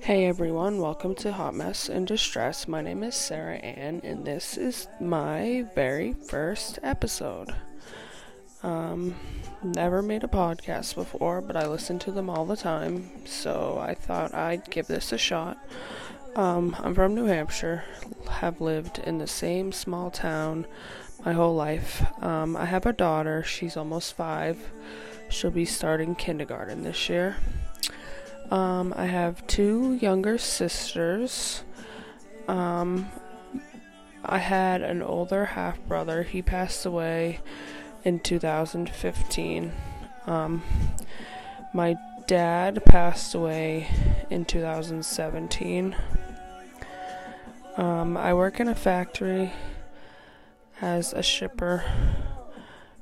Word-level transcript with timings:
Hey 0.00 0.24
everyone, 0.24 0.78
welcome 0.80 1.14
to 1.16 1.32
Hot 1.32 1.54
Mess 1.54 1.90
and 1.90 2.06
Distress. 2.06 2.66
My 2.66 2.80
name 2.80 3.02
is 3.02 3.14
Sarah 3.14 3.56
Ann, 3.56 4.00
and 4.02 4.24
this 4.24 4.56
is 4.56 4.88
my 4.98 5.66
very 5.74 6.14
first 6.14 6.78
episode. 6.82 7.54
Um, 8.62 9.14
never 9.62 10.00
made 10.00 10.24
a 10.24 10.28
podcast 10.28 10.94
before, 10.94 11.42
but 11.42 11.54
I 11.54 11.66
listen 11.66 11.98
to 11.98 12.12
them 12.12 12.30
all 12.30 12.46
the 12.46 12.56
time, 12.56 13.26
so 13.26 13.78
I 13.78 13.92
thought 13.92 14.32
I'd 14.32 14.70
give 14.70 14.86
this 14.86 15.12
a 15.12 15.18
shot. 15.18 15.58
Um, 16.34 16.74
I'm 16.78 16.94
from 16.94 17.14
New 17.14 17.26
Hampshire, 17.26 17.84
have 18.30 18.62
lived 18.62 19.00
in 19.00 19.18
the 19.18 19.26
same 19.26 19.70
small 19.70 20.10
town 20.10 20.66
my 21.26 21.34
whole 21.34 21.54
life. 21.54 22.06
Um, 22.22 22.56
I 22.56 22.64
have 22.64 22.86
a 22.86 22.92
daughter, 22.94 23.42
she's 23.42 23.76
almost 23.76 24.16
five. 24.16 24.70
She'll 25.28 25.50
be 25.50 25.66
starting 25.66 26.14
kindergarten 26.14 26.84
this 26.84 27.10
year. 27.10 27.36
Um, 28.50 28.94
I 28.96 29.06
have 29.06 29.46
two 29.46 29.94
younger 29.94 30.38
sisters. 30.38 31.64
Um, 32.46 33.10
I 34.24 34.38
had 34.38 34.82
an 34.82 35.02
older 35.02 35.44
half 35.44 35.80
brother. 35.86 36.22
He 36.22 36.42
passed 36.42 36.86
away 36.86 37.40
in 38.04 38.20
2015. 38.20 39.72
Um, 40.26 40.62
my 41.72 41.96
dad 42.26 42.84
passed 42.84 43.34
away 43.34 43.88
in 44.30 44.44
2017. 44.44 45.96
Um, 47.76 48.16
I 48.16 48.32
work 48.34 48.60
in 48.60 48.68
a 48.68 48.74
factory 48.74 49.52
as 50.80 51.12
a 51.12 51.22
shipper. 51.22 51.84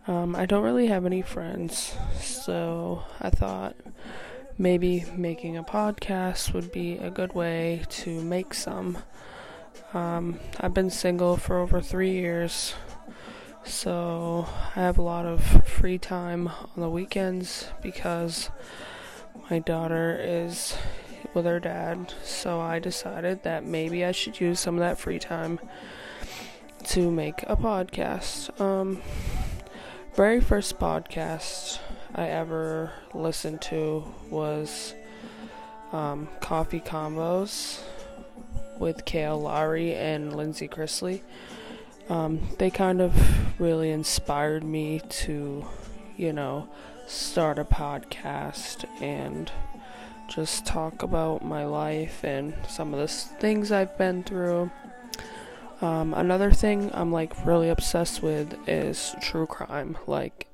Um, 0.07 0.35
I 0.35 0.47
don't 0.47 0.65
really 0.65 0.89
have 0.89 1.07
any 1.07 1.23
friends, 1.23 1.95
so 2.19 3.05
I 3.21 3.31
thought 3.31 3.77
maybe 4.59 5.05
making 5.17 5.57
a 5.57 5.65
podcast 5.65 6.53
would 6.53 6.73
be 6.73 6.99
a 6.99 7.11
good 7.11 7.35
way 7.35 7.83
to 7.89 8.21
make 8.23 8.55
some. 8.55 8.99
Um, 9.95 10.39
I've 10.61 10.75
been 10.75 10.91
single 10.91 11.37
for 11.37 11.59
over 11.59 11.81
three 11.81 12.13
years, 12.13 12.75
so 13.65 14.47
I 14.77 14.81
have 14.81 14.99
a 14.99 15.03
lot 15.03 15.27
of 15.27 15.43
free 15.67 15.99
time 15.99 16.49
on 16.49 16.73
the 16.77 16.89
weekends 16.89 17.69
because 17.83 18.51
my 19.51 19.59
daughter 19.59 20.19
is 20.21 20.77
with 21.35 21.45
her 21.45 21.61
dad. 21.61 22.13
So 22.23 22.61
I 22.61 22.79
decided 22.79 23.43
that 23.43 23.65
maybe 23.65 24.05
I 24.05 24.13
should 24.13 24.41
use 24.41 24.61
some 24.61 24.75
of 24.75 24.81
that 24.81 24.99
free 24.99 25.19
time 25.19 25.59
to 26.85 27.11
make 27.11 27.43
a 27.45 27.57
podcast. 27.57 28.61
Um, 28.61 29.01
very 30.15 30.41
first 30.41 30.79
podcast 30.79 31.79
I 32.15 32.29
ever 32.29 32.93
listened 33.15 33.63
to 33.63 34.05
was 34.29 34.95
um, 35.93 36.29
Coffee 36.41 36.81
Convos 36.81 37.81
with 38.79 39.05
Kail 39.05 39.41
Lowry 39.41 39.95
and 39.95 40.33
Lindsie 40.33 40.69
Chrisley. 40.69 41.23
Um, 42.11 42.41
they 42.59 42.71
kind 42.71 43.01
of 43.01 43.61
really 43.61 43.91
inspired 43.91 44.63
me 44.65 45.01
to, 45.09 45.65
you 46.17 46.33
know, 46.33 46.69
start 47.07 47.59
a 47.59 47.65
podcast 47.65 48.85
and 49.01 49.51
just 50.29 50.67
talk 50.67 51.03
about 51.03 51.45
my 51.45 51.65
life 51.65 52.25
and 52.25 52.55
some 52.69 52.93
of 52.93 53.01
the 53.01 53.09
things 53.09 53.73
I've 53.73 53.97
been 53.97 54.23
through. 54.23 54.71
Um, 55.81 56.13
another 56.15 56.51
thing 56.53 56.91
I'm 56.93 57.11
like 57.11 57.47
really 57.47 57.71
obsessed 57.71 58.23
with 58.23 58.57
is 58.69 59.15
true 59.21 59.47
crime. 59.47 59.97
Like, 60.07 60.47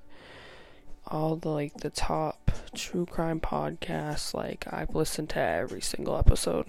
all 1.09 1.37
the 1.37 1.49
like 1.49 1.75
the 1.79 1.91
top 1.91 2.51
true 2.75 3.07
crime 3.07 3.41
podcasts. 3.41 4.35
Like 4.35 4.67
I've 4.71 4.95
listened 4.95 5.31
to 5.31 5.41
every 5.41 5.81
single 5.81 6.17
episode, 6.17 6.67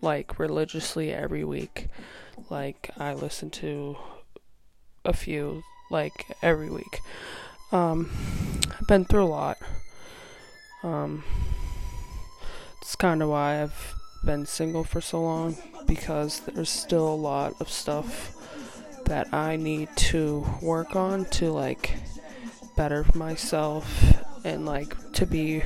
like 0.00 0.38
religiously 0.38 1.12
every 1.12 1.44
week. 1.44 1.88
Like 2.50 2.90
I 2.98 3.14
listen 3.14 3.50
to 3.50 3.96
a 5.04 5.12
few 5.12 5.62
like 5.90 6.26
every 6.42 6.70
week. 6.70 7.00
Um, 7.72 8.10
I've 8.78 8.86
been 8.86 9.04
through 9.04 9.24
a 9.24 9.26
lot. 9.26 9.58
Um, 10.82 11.24
it's 12.80 12.96
kind 12.96 13.22
of 13.22 13.28
why 13.28 13.62
I've 13.62 13.94
been 14.24 14.46
single 14.46 14.84
for 14.84 15.00
so 15.00 15.22
long 15.22 15.56
because 15.86 16.40
there's 16.40 16.70
still 16.70 17.08
a 17.08 17.14
lot 17.14 17.54
of 17.60 17.68
stuff 17.68 18.32
that 19.06 19.32
I 19.32 19.56
need 19.56 19.88
to 19.96 20.44
work 20.60 20.96
on 20.96 21.24
to 21.26 21.52
like 21.52 21.96
better 22.76 23.04
for 23.04 23.18
myself 23.18 24.22
and 24.44 24.66
like 24.66 25.12
to 25.12 25.26
be 25.26 25.62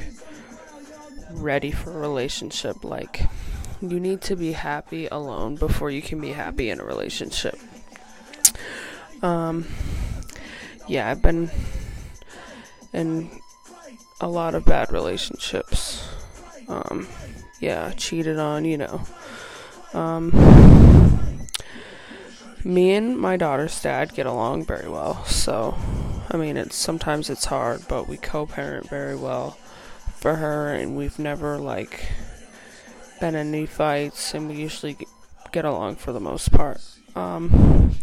ready 1.33 1.71
for 1.71 1.93
a 1.93 1.99
relationship 1.99 2.83
like 2.85 3.23
you 3.81 3.99
need 4.01 4.21
to 4.21 4.37
be 4.37 4.53
happy 4.53 5.07
alone 5.07 5.55
before 5.57 5.91
you 5.91 6.03
can 6.03 6.21
be 6.21 6.33
happy 6.33 6.71
in 6.71 6.81
a 6.81 6.85
relationship. 6.85 7.59
Um 9.23 9.67
yeah 10.89 11.09
i've 11.11 11.23
been 11.23 11.51
in 12.93 13.31
a 14.21 14.29
lot 14.29 14.55
of 14.55 14.65
bad 14.65 14.93
relationships. 14.93 16.07
Um 16.69 17.09
yeah 17.61 17.93
cheated 17.97 18.39
on 18.39 18.65
you 18.65 18.79
know. 18.79 19.03
Um 19.95 20.31
me 22.65 22.95
and 22.95 23.19
my 23.19 23.37
daughter's 23.37 23.81
dad 23.81 24.13
get 24.15 24.27
along 24.27 24.65
very 24.67 24.89
well 24.89 25.25
so 25.25 25.75
I 26.31 26.37
mean, 26.37 26.57
it's 26.57 26.77
sometimes 26.77 27.29
it's 27.29 27.47
hard, 27.47 27.83
but 27.89 28.09
we 28.09 28.17
co-parent 28.17 28.89
very 28.89 29.17
well 29.17 29.59
for 30.15 30.37
her, 30.37 30.73
and 30.73 30.97
we've 30.97 31.19
never 31.19 31.59
like 31.59 32.13
been 33.21 33.35
in 33.35 33.49
any 33.49 33.67
fights, 33.67 34.35
and 34.35 34.49
we 34.49 34.55
usually 34.55 34.97
get 35.51 35.65
along 35.65 35.97
for 35.97 36.13
the 36.13 36.21
most 36.21 36.53
part. 36.53 36.81
Um, 37.17 37.97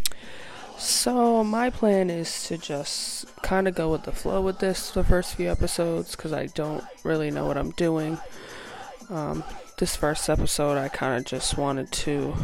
so 0.78 1.44
my 1.44 1.70
plan 1.70 2.10
is 2.10 2.48
to 2.48 2.58
just 2.58 3.26
kind 3.42 3.68
of 3.68 3.76
go 3.76 3.92
with 3.92 4.04
the 4.04 4.12
flow 4.12 4.42
with 4.42 4.60
this 4.60 4.92
the 4.92 5.04
first 5.04 5.36
few 5.36 5.50
episodes 5.50 6.16
because 6.16 6.34
I 6.34 6.48
don't 6.48 6.84
really 7.04 7.32
know 7.32 7.46
what 7.46 7.58
I'm 7.58 7.72
doing. 7.72 8.18
Um, 9.10 9.44
this 9.78 9.96
first 9.96 10.30
episode, 10.30 10.78
I 10.78 10.90
kind 10.90 11.18
of 11.18 11.26
just 11.26 11.58
wanted 11.58 11.92
to 11.94 12.36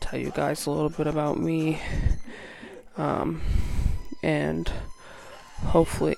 tell 0.00 0.20
you 0.20 0.30
guys 0.30 0.66
a 0.66 0.70
little 0.70 0.88
bit 0.88 1.06
about 1.06 1.38
me. 1.38 1.80
Um, 2.96 3.42
and 4.26 4.72
hopefully 5.66 6.16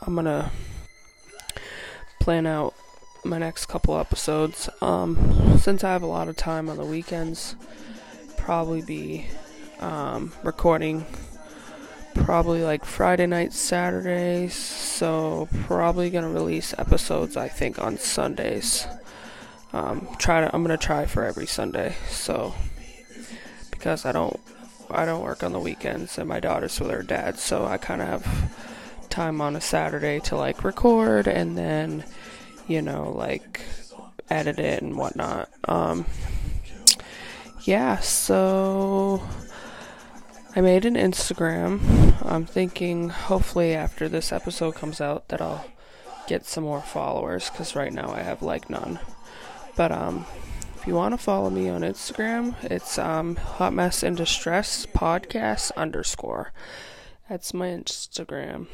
I'm 0.00 0.14
gonna 0.14 0.50
plan 2.18 2.46
out 2.46 2.74
my 3.24 3.36
next 3.36 3.66
couple 3.66 3.98
episodes. 3.98 4.70
Um, 4.80 5.58
since 5.58 5.84
I 5.84 5.92
have 5.92 6.02
a 6.02 6.06
lot 6.06 6.28
of 6.28 6.36
time 6.36 6.70
on 6.70 6.78
the 6.78 6.84
weekends, 6.86 7.54
probably 8.38 8.80
be 8.80 9.26
um, 9.80 10.32
recording 10.42 11.04
probably 12.14 12.62
like 12.62 12.86
Friday 12.86 13.26
night, 13.26 13.52
Saturdays. 13.52 14.54
So 14.54 15.46
probably 15.64 16.08
gonna 16.08 16.30
release 16.30 16.74
episodes 16.78 17.36
I 17.36 17.48
think 17.48 17.78
on 17.78 17.98
Sundays. 17.98 18.86
Um, 19.74 20.08
try 20.18 20.40
to 20.40 20.54
I'm 20.54 20.62
gonna 20.62 20.78
try 20.78 21.04
for 21.04 21.22
every 21.22 21.46
Sunday. 21.46 21.96
So 22.08 22.54
because 23.70 24.06
I 24.06 24.12
don't 24.12 24.40
I 24.92 25.04
don't 25.04 25.22
work 25.22 25.42
on 25.42 25.52
the 25.52 25.60
weekends, 25.60 26.18
and 26.18 26.28
my 26.28 26.40
daughter's 26.40 26.78
with 26.80 26.90
her 26.90 27.02
dad, 27.02 27.38
so 27.38 27.64
I 27.64 27.78
kind 27.78 28.02
of 28.02 28.08
have 28.08 29.08
time 29.08 29.40
on 29.40 29.56
a 29.56 29.60
Saturday 29.60 30.20
to 30.20 30.36
like 30.36 30.64
record 30.64 31.26
and 31.26 31.56
then, 31.56 32.04
you 32.66 32.80
know, 32.80 33.12
like 33.12 33.62
edit 34.30 34.58
it 34.58 34.82
and 34.82 34.96
whatnot. 34.96 35.50
Um, 35.64 36.06
yeah, 37.64 37.98
so 37.98 39.22
I 40.56 40.60
made 40.60 40.84
an 40.84 40.94
Instagram. 40.94 41.80
I'm 42.24 42.46
thinking 42.46 43.10
hopefully 43.10 43.74
after 43.74 44.08
this 44.08 44.32
episode 44.32 44.74
comes 44.74 45.00
out 45.00 45.28
that 45.28 45.40
I'll 45.40 45.66
get 46.26 46.46
some 46.46 46.64
more 46.64 46.80
followers 46.80 47.50
because 47.50 47.76
right 47.76 47.92
now 47.92 48.10
I 48.10 48.22
have 48.22 48.42
like 48.42 48.70
none. 48.70 48.98
But 49.76 49.92
um, 49.92 50.26
if 50.82 50.88
you 50.88 50.96
want 50.96 51.12
to 51.12 51.18
follow 51.18 51.48
me 51.48 51.68
on 51.68 51.82
Instagram, 51.82 52.56
it's 52.64 52.98
um, 52.98 53.36
Hot 53.36 53.72
Mess 53.72 54.02
in 54.02 54.16
Distress 54.16 54.84
Podcast 54.84 55.70
underscore. 55.76 56.52
That's 57.28 57.54
my 57.54 57.68
Instagram. 57.68 58.66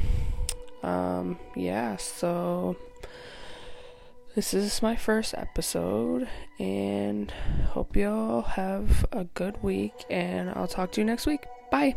Um, 0.83 1.39
yeah, 1.55 1.97
so 1.97 2.79
this 4.35 4.55
is 4.55 4.81
my 4.81 4.97
first 4.97 5.35
episode, 5.37 6.27
and 6.59 7.31
hope 7.73 7.95
you 7.95 8.09
all 8.09 8.41
have 8.41 9.05
a 9.13 9.25
good 9.25 9.63
week, 9.63 9.93
and 10.09 10.49
I'll 10.49 10.67
talk 10.67 10.93
to 10.93 11.03
you 11.03 11.05
next 11.05 11.27
week. 11.27 11.45
Bye. 11.71 11.95